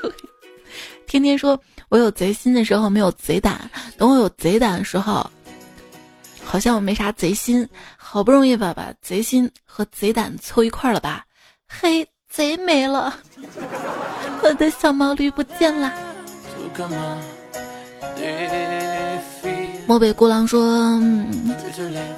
[1.06, 1.60] 天天说。
[1.90, 5.30] 我有贼心的时候没有贼胆，等我有贼胆的时候，
[6.44, 7.68] 好像我没啥贼心。
[7.98, 11.24] 好不容易把把贼心和贼胆凑一块了吧？
[11.68, 13.14] 嘿，贼没了，
[14.42, 15.94] 我的小毛驴不见了。
[19.86, 21.00] 漠北孤狼说：“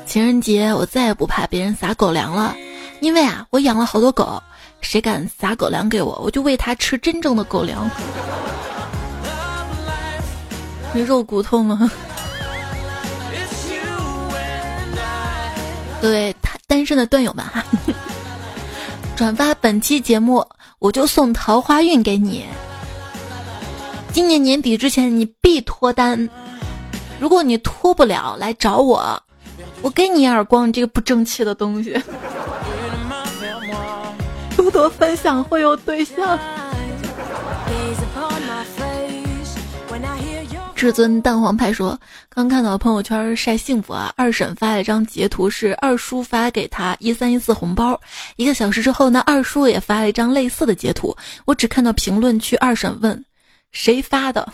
[0.05, 2.55] 情人节我再也不怕别人撒狗粮了，
[2.99, 4.41] 因为啊，我养了好多狗，
[4.81, 7.89] 谁敢撒狗粮给我，我就喂它吃真正的狗粮。”
[10.93, 11.91] 肉骨头吗？
[16.01, 17.65] 各位单单身的段友们哈，
[19.17, 20.45] 转发本期节目，
[20.79, 22.45] 我就送桃花运给你。
[24.13, 26.29] 今年年底之前你必脱单，
[27.19, 29.21] 如果你脱不了，来找我，
[29.81, 31.99] 我给你一耳光，你这个不争气的东西。
[34.55, 36.39] 多多分享会有对象。
[40.75, 41.97] 至尊蛋黄派说
[42.27, 47.99] ：“刚看到朋友圈晒幸福啊，二婶发了一张截图，是二叔发给他一三一四红包。
[48.35, 51.15] 一个小时之后呢，二叔也发了一张类似的截图。
[51.45, 53.23] 我只看到评论区二婶问
[53.71, 54.51] 谁发的，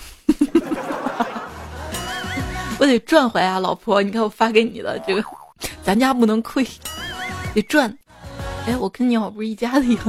[2.81, 5.23] 我得赚回来啊，老婆，你看我发给你的这个，
[5.83, 6.65] 咱家不能亏，
[7.53, 7.95] 得赚。
[8.65, 9.99] 哎，我跟你好不是一家的样。”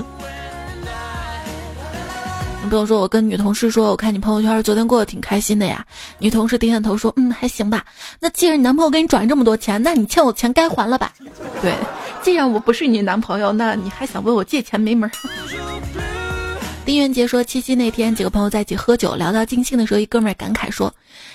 [2.64, 5.84] 你不用说，我跟女同事说，我看你朋友圈昨天过得挺开心的呀。
[6.18, 7.84] 女同事点点头说，嗯，还行吧。
[8.18, 11.12] 那既然你男朋友给你转这么多钱，那你欠我钱该还了吧？
[11.60, 11.74] 对，
[12.22, 15.12] 既然我不是你男朋友，那你还想问我借钱没门儿。
[16.86, 20.92] 丁元杰说，七夕那天几个朋友在一起喝酒，聊到尽兴的时候，一哥们儿感慨说，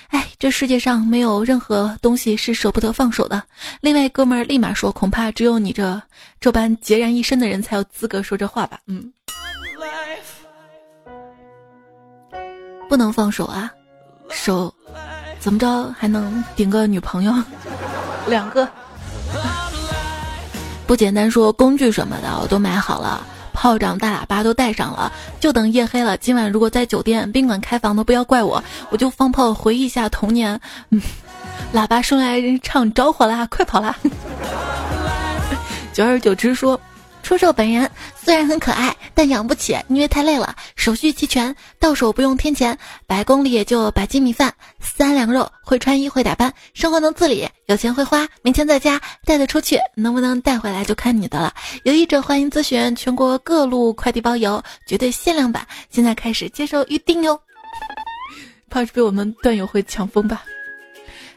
[0.08, 3.42] 哎，这世界上没有任何东西是舍不得放手的。
[3.80, 6.02] 另外哥们儿立马说，恐怕只有你这
[6.40, 8.80] 这般孑然一身的人才有资格说这话吧。
[8.86, 9.12] 嗯。
[12.88, 13.70] 不能放手啊，
[14.30, 14.72] 手
[15.38, 17.32] 怎么着还能顶个女朋友？
[18.26, 18.66] 两个
[20.86, 23.26] 不简单，说工具什么的我都买好了，
[23.58, 26.16] 炮仗、大喇叭都带上了，就等夜黑了。
[26.16, 30.60] 今晚如果在酒店宾馆开房的，不要怪我，我就放炮回忆一下童年。
[30.90, 31.02] 嗯，
[31.74, 33.96] 喇叭声来人唱着火啦，快跑啦！
[35.92, 36.80] 久而久之说。
[37.28, 40.56] 出售本人虽然很可爱，但养不起，因为太累了。
[40.76, 51.52] 手续齐全，到手不用添钱，百公里也就百斤米饭，三两肉，会穿衣会打扮，生活能自理，有钱会花，没钱在家带得出去，能不能带回来就看你的了。
[51.82, 57.38] 有意者欢迎咨询，全国各路快递包邮，绝对限量版，现在开始接受预定哟。
[58.70, 60.42] 怕是被我们段友会抢疯吧。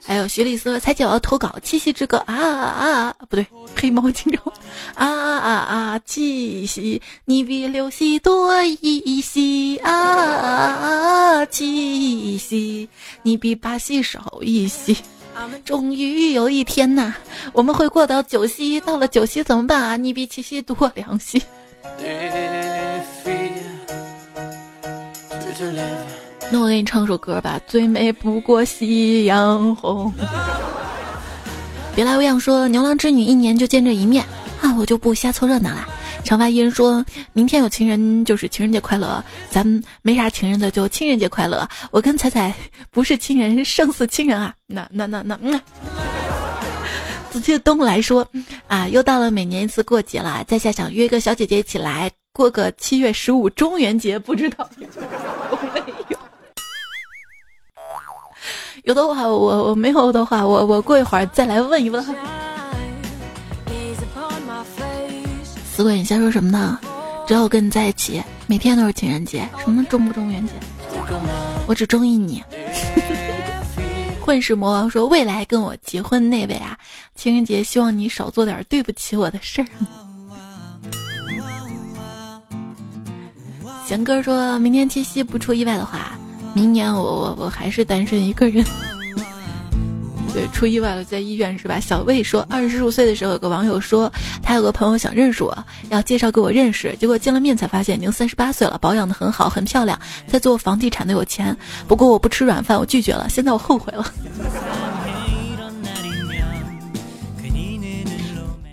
[0.04, 3.46] 还有徐丽斯才姐要投稿《七夕之歌》啊啊啊，不对，
[3.80, 4.42] 黑猫警长
[4.96, 6.00] 啊啊啊！
[6.06, 10.58] 七夕你比六夕多一夕啊啊
[11.42, 12.90] 啊，七夕
[13.22, 14.98] 你比八夕少一夕。
[15.64, 17.14] 终于有一天呐，
[17.54, 19.96] 我们会过到九夕，到了九夕怎么办啊？
[19.98, 21.42] 你比七夕多两夕。
[26.52, 30.14] 那我给你唱首歌吧，最美不过夕阳红。
[31.96, 34.26] 别来无恙说牛郎织女一年就见这一面
[34.62, 35.88] 啊，我就不瞎凑热闹了。
[36.24, 41.68] 长发伊人说明天有情人就是情人节快乐，咱们没啥情人的就情人节快乐。
[41.90, 42.54] 我跟彩彩
[42.92, 44.54] 不是亲人，胜似亲人啊。
[44.68, 45.60] 那那那那嗯。
[47.32, 48.28] 紫气东来说
[48.68, 54.70] 啊，又到了每年一次过节了，在下想约个小姐姐一起来过个七月十五中元节，不知道
[58.84, 58.94] 有。
[58.94, 62.04] 的话，我我没有的话，我我过一会儿再来问一问。
[65.74, 66.80] 死鬼，你瞎说什么呢？
[67.28, 70.54] 只要我跟你在一起，每天都是情人节，什么中不中元节？
[71.66, 72.44] 我只中意你。
[74.22, 76.78] 混世魔王说：“未来跟我结婚那位啊，
[77.16, 79.68] 情人节希望你少做点对不起我的事儿。”
[83.88, 86.12] 贤哥说：“明天七夕不出意外的话。”
[86.54, 88.66] 明年我我我还是单身一个人，
[90.34, 91.80] 对，出意外了，在医院是吧？
[91.80, 94.12] 小魏说，二十五岁的时候，有个网友说
[94.44, 101.56] 他有个朋友想认识我，要介绍给我认识，结果见了面才发现已经三十八岁了，保养的很好，很漂亮，在做房地产的有钱。
[101.88, 103.28] 不过我不吃软饭，我拒绝了。
[103.30, 104.06] 现在我后悔了。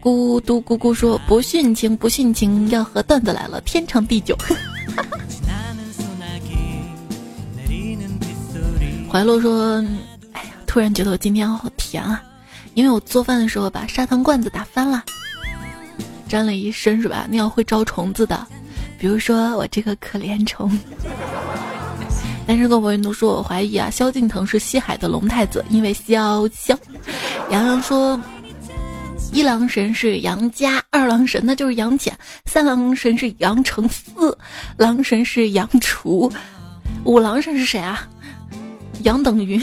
[0.01, 4.37] 咕嘟咕咕说不殉情不殉情，要和段子来了，天长地久。
[9.11, 9.83] 怀洛说
[10.33, 12.23] ：“哎呀，突然觉得我今天好甜啊，
[12.75, 15.03] 因为我做饭的时候把砂糖罐子打翻了，
[16.29, 17.27] 沾了一身是吧？
[17.29, 18.47] 那样会招虫子的，
[18.99, 20.71] 比如说我这个可怜虫。”
[22.47, 26.79] 单身狗博云都说：“我怀疑啊，萧敬腾是西海的龙太子，因为萧萧。”
[27.51, 28.21] 洋洋说
[29.33, 32.15] ：“一郎神是杨家，二郎神那就是杨戬，
[32.45, 34.37] 三郎神是杨承四，
[34.77, 36.31] 郎神是杨楚，
[37.05, 38.07] 五郎神是谁啊？”
[39.03, 39.61] 杨等于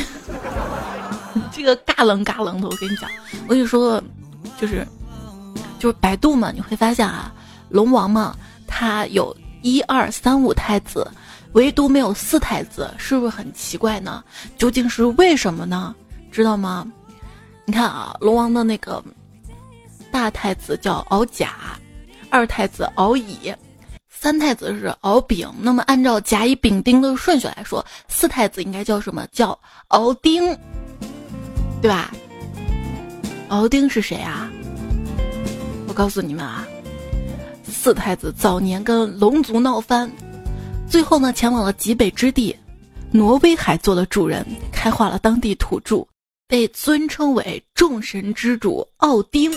[1.51, 3.09] 这个嘎楞嘎楞的，我跟你讲，
[3.47, 4.01] 我跟你说，
[4.59, 4.85] 就是
[5.79, 7.33] 就是百度嘛，你会发现啊，
[7.69, 8.35] 龙王嘛，
[8.67, 11.09] 他有一二三五太子，
[11.53, 14.23] 唯独没有四太子，是不是很奇怪呢？
[14.57, 15.93] 究竟是为什么呢？
[16.31, 16.85] 知道吗？
[17.65, 19.03] 你看啊，龙王的那个
[20.11, 21.53] 大太子叫敖甲，
[22.29, 23.53] 二太子敖乙，
[24.17, 25.47] 三太子是敖丙。
[25.59, 29.27] 那么按照甲乙丙丁的顺序来说，四太子应该叫什么？
[29.31, 29.59] 叫
[29.89, 30.57] 敖丁，
[31.81, 32.11] 对吧？
[33.49, 34.49] 敖丁是谁啊？
[35.87, 36.65] 我告诉你们啊，
[37.63, 40.11] 四太子早年跟龙族闹翻，
[40.89, 42.55] 最后呢前往了极北之地，
[43.11, 46.07] 挪威海做了主人，开化了当地土著，
[46.47, 49.51] 被尊称为众神之主奥丁。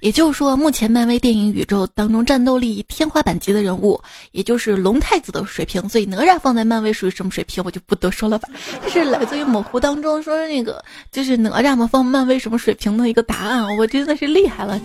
[0.00, 4.00] 也就是说，目前漫威电影宇宙当中战斗力天花板级的人物，
[4.32, 5.88] 也就是龙太子的水平。
[5.88, 8.48] 所以哪吒放在漫威属于什么水平，我就不多说了吧。
[8.82, 14.80] 这是来自于某湖当中说那个就是哪吒嘛放漫威什么水平的一个答案，我真的是厉害了。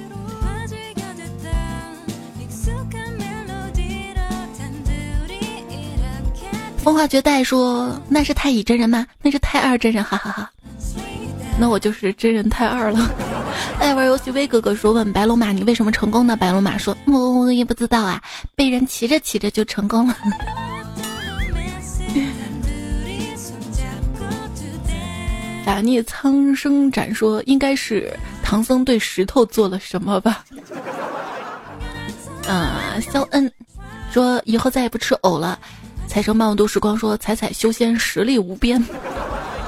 [6.78, 9.06] 风华绝代说那是太乙真人吗？
[9.22, 10.50] 那是太二真人，哈哈哈。
[11.60, 13.12] 那我就是真人太二了。
[13.80, 18.22] 爱玩游戏威哥哥说：“问白龙马你为什么成功呢？”白龙马说：“我也不知道啊，
[18.56, 20.16] 被人骑着骑着就成功了。
[25.66, 30.44] ”打逆苍生斩说：“应该是唐僧对石头做了什么吧？”
[32.48, 33.52] 啊， 肖恩
[34.12, 35.60] 说：“以后再也不吃藕了。”
[36.08, 38.82] 财神漫度时光说：“彩彩修仙实力无边。”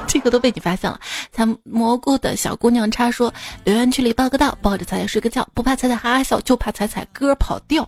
[0.10, 1.00] 这个都被你发现了。
[1.32, 3.32] 采蘑菇的小姑娘插说
[3.64, 7.88] ：“留言区里报个到，抱着彩彩睡个觉，不怕彩彩哈哈笑，就怕彩彩歌跑调。”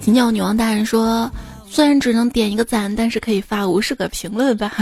[0.00, 1.30] 金鸟女王大人说
[1.68, 4.72] ：“虽然只能点一个赞，但是可以发五十个评论吧。”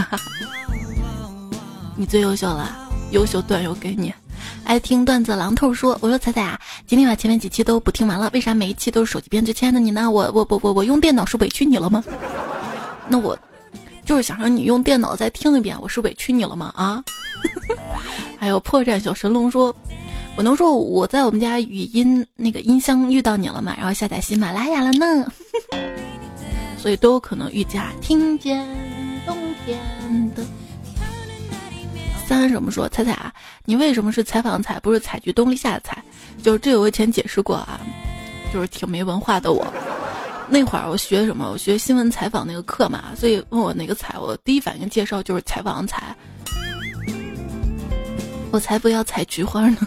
[1.95, 2.75] 你最优秀了，
[3.11, 4.13] 优秀段友给你。
[4.63, 9.51] 爱听段子榔头说：“我说彩彩啊，今天把前面几期都补听完了，为啥每一期都是手机编辑？
[9.51, 10.09] 亲爱的你呢？
[10.09, 12.03] 我我我我我用电脑是委屈你了吗？
[13.07, 13.37] 那我
[14.05, 16.71] 就是想让你用电脑再听一遍，我是委屈你了吗？
[16.75, 17.03] 啊？
[18.39, 19.75] 还有破绽小神龙说，
[20.35, 23.75] 我能说我在我们家语音那个音箱遇到你了吗？
[23.77, 25.31] 然后下载喜马拉雅了呢，
[26.79, 27.83] 所以都有可能遇见。
[28.01, 28.65] 听见
[29.25, 29.77] 冬天
[30.35, 30.43] 的。”
[32.27, 33.33] 三什么说彩彩啊，
[33.65, 36.03] 你为什么是采访采不是采菊东篱下的采？
[36.41, 37.79] 就是这个我以前解释过啊，
[38.53, 39.65] 就是挺没文化的我。
[40.49, 41.51] 那会儿我学什么？
[41.51, 46.15] 我学新闻采访那个课嘛，所以问我哪个采，我第一反应介绍就是采访采。
[48.51, 49.77] 我才不要采菊花呢。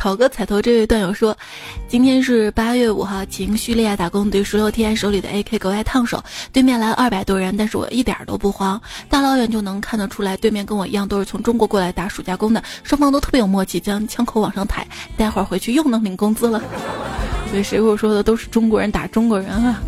[0.00, 1.36] 讨个彩头，这位段友说，
[1.86, 6.24] 今天是八月五号，请叙利亚打工队十六天，手里的 AK 格外烫手。
[6.50, 8.80] 对面来了二百多人，但是我一点都不慌，
[9.10, 14.88] 大老远就能看得出来，对面跟我一样都是从中国过来打暑假工的，双方都特别有默契，将枪口往上抬，
[15.18, 16.62] 待会儿回去又能领工资了。
[17.52, 19.82] 对，谁会说的都是中国人打中国人啊？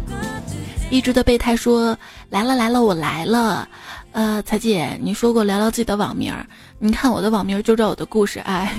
[0.91, 1.97] 一直的备胎说
[2.29, 3.67] 来了来了，我来了。
[4.11, 6.35] 呃，彩姐，你说过聊聊自己的网名，
[6.79, 8.77] 你看我的网名就知道我的故事，哎。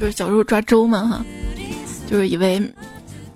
[0.00, 1.24] 就是小时候抓周嘛哈，
[2.06, 2.60] 就是以为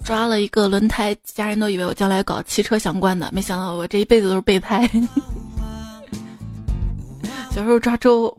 [0.04, 4.88] 抓了一个轮胎，家人都以为我将来搞汽车相关的，没想到我这一辈子都是备胎。
[7.50, 8.36] 小时候抓周，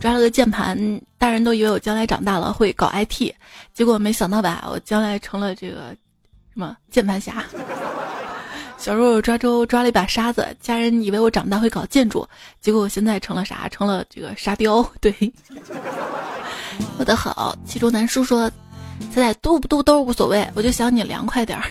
[0.00, 3.32] 抓了个键盘，大人都以为我将来长大了会搞 IT，
[3.72, 5.94] 结果没想到吧，我将来成了这个
[6.52, 7.44] 什么键盘侠。
[8.84, 12.28] 小时候抓周抓了一把沙子，家人以为我长大会搞建筑，
[12.60, 13.66] 结果我现在成了啥？
[13.70, 15.10] 成了这个沙雕，对。
[16.98, 18.50] 我的好，其中南叔说
[19.10, 21.64] ：“彩彩嘟不嘟都无所谓，我就想你凉快点儿。”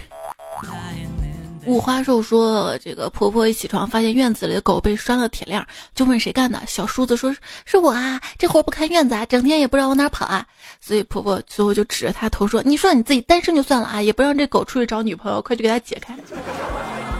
[1.68, 6.60] 五花兽说：“这个婆婆一起床，发现院子里的狗被拴了铁链，就问谁干的。
[6.66, 7.32] 小叔子说：
[7.64, 10.44] 是我啊，这活不看院子啊，整天也不知道往哪跑啊。
[10.82, 16.18] 所以婆婆最后就指着他头说：你说你自己单身就算了啊，也不让这狗出去找女朋友，快去给他解开。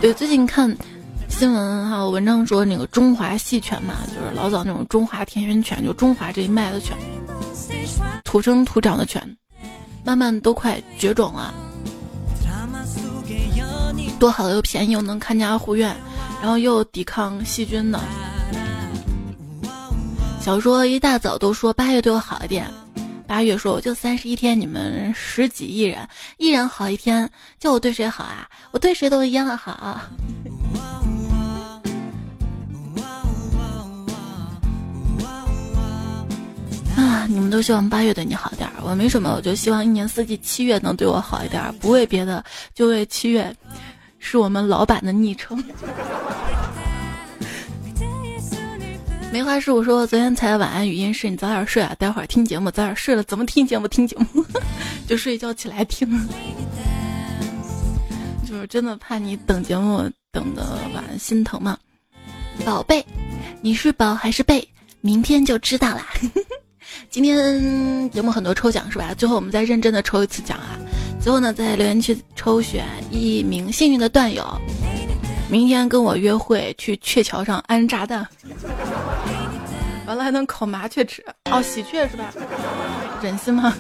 [0.04, 0.70] 对，最近看
[1.30, 6.94] 新闻还有文章说那个中华细犬嘛，就是老早那种中华田园犬，就中华这一脉的犬。”
[8.26, 9.26] 土生土长的犬，
[10.04, 11.54] 慢慢都快绝种了。
[14.20, 15.96] 多好又便宜又能看家护院，
[16.42, 17.98] 然后又抵抗细菌的。
[20.42, 22.70] 小说一大早都说八月对我好一点，
[23.34, 26.08] 八月说我就三十一天，你们十几亿人，
[26.38, 27.28] 一人好一天，
[27.60, 28.48] 叫我对谁好啊？
[28.70, 29.72] 我对谁都一样好。
[29.72, 30.08] 啊！
[37.28, 43.52] 你们都希望八月对你好点儿，我没什么，我就希望一年四季七月能对我好一点儿，不为别的，就为七月
[44.20, 45.58] 是我们老板的昵称。
[49.34, 53.88] 梅花树说：“昨天才晚安语音，是你早点睡啊，待会儿听节目，早点睡了，怎么听节目？
[53.88, 54.46] 听节目
[55.10, 56.08] 就睡觉起来听。”
[58.48, 61.76] 就是真的怕你等节目等的晚心疼嘛。
[62.64, 63.04] 宝贝，
[63.60, 64.64] 你是宝还是贝？
[65.02, 66.10] 明天就知道啦。
[67.10, 69.16] 今天节目很多抽奖是吧？
[69.16, 70.78] 最后我们再认真的抽一次奖啊！
[71.20, 74.46] 最后呢，在留言区抽选一名幸运的段友，
[75.50, 78.24] 明天跟我约会去鹊桥上安炸弹，
[80.06, 82.34] 完了还能烤麻雀吃哦，喜鹊是吧？
[83.22, 83.74] 忍心吗？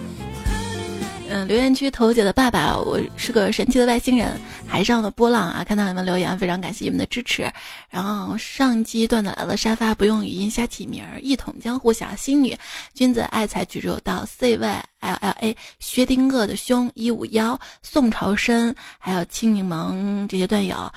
[1.30, 5.64] 嗯，留言区头姐的爸爸，我是个神奇的外星人，海上的波浪啊！
[5.64, 7.52] 看到你们留言，非常感谢你们的支持。
[7.90, 12.56] 然后上期段子来了，沙发不用语音瞎起名儿，一统江湖小仙女，
[12.94, 20.92] 君子爱财举手到 C Y L L A，薛定谔的兄一五幺，宋朝参，还有青柠檬这些段友，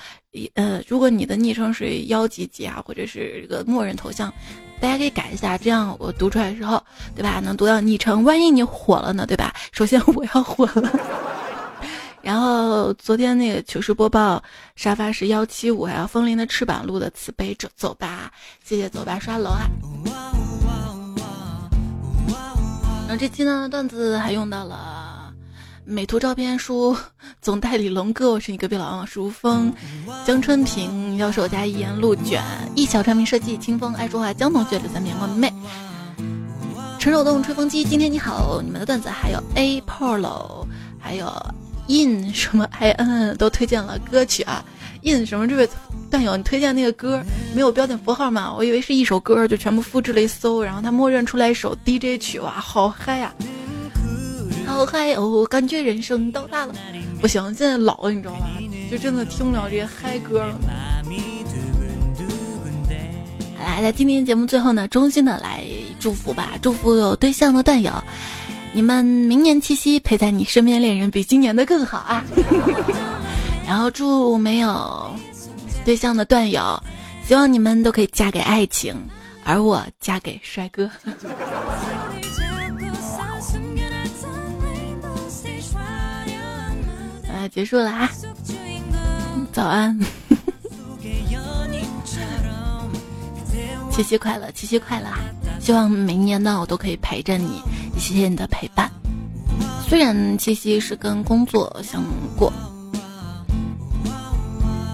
[0.53, 4.31] 呃，如果你的昵称是幺几几啊，或者是这个默认头像。
[4.79, 6.81] 大家可以改一下，这样我读出来之后，
[7.15, 7.39] 对吧？
[7.39, 8.23] 能读到昵称。
[8.23, 9.53] 万一你火了呢，对吧？
[9.71, 10.91] 首先我要火了。
[12.21, 14.43] 然后昨天那个糗事播报
[14.75, 18.31] 沙发是幺七五，还有风铃的翅膀录的慈悲走走吧，
[18.63, 19.69] 谢谢走吧刷楼啊。
[23.07, 25.06] 然后这期呢段子还用到了。
[25.89, 26.93] 美图照片书
[27.41, 29.73] 总代理龙哥，我是你隔壁老王，如风，
[30.25, 32.43] 江春平，要是我家一言鹿卷，
[32.75, 35.49] 一小产品设计，清风爱说话，江同学的三棉花妹，
[36.99, 40.67] 陈手动吹风机，今天你好，你们的段子还有 A Polo，
[40.99, 41.33] 还有
[41.87, 44.61] In 什么 I N 都推荐了歌曲啊
[45.03, 45.69] ，In 什么这位
[46.11, 47.23] 段友，你推荐那个歌
[47.55, 48.53] 没有标点符号吗？
[48.53, 53.33] 我以为是一首歌，就全部复制了一搜，然后他默认出来一首 DJ 曲，哇，好嗨呀！
[54.67, 55.45] 好嗨哦！
[55.49, 56.75] 感觉人生到大了，
[57.19, 58.47] 不行，现在老了，你知道吗？
[58.91, 60.55] 就真的听不了这些嗨歌了。
[63.59, 65.63] 来，在今天节目最后呢，衷心的来
[65.99, 67.91] 祝福吧，祝福有对象的段友，
[68.71, 72.23] 你们明年七夕陪在你身边恋人比今年的更好啊！
[73.65, 75.09] 然后祝没有
[75.83, 76.81] 对象的段友，
[77.25, 78.95] 希望你们都可以嫁给爱情，
[79.43, 80.89] 而我嫁给帅哥。
[87.47, 88.09] 结束了啊！
[89.53, 89.99] 早安，
[93.91, 95.07] 七夕快乐，七夕快乐！
[95.59, 97.61] 希望明年呢，我都可以陪着你，
[97.97, 98.91] 谢谢你的陪伴。
[99.87, 102.03] 虽然七夕是跟工作相
[102.37, 102.53] 过，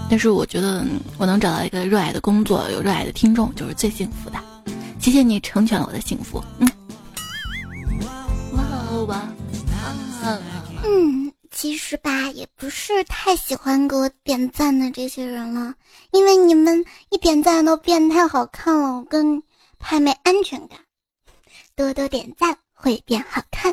[0.08, 0.84] 但是我觉得
[1.18, 4.38] 我能找到一个热爱的工作，有热爱的听众，就是最幸福的。
[4.98, 6.42] 谢谢你成全了我的幸福。
[6.58, 6.68] 嗯，
[8.52, 8.62] 哇
[9.06, 9.22] 哇，
[10.84, 11.33] 嗯。
[11.54, 15.74] 其实吧，也不是太喜欢给我点赞的这些人了，
[16.10, 19.40] 因为你们一点赞都变太好看了，我更
[19.78, 20.80] 怕没安全感。
[21.76, 23.72] 多多点赞会变好看。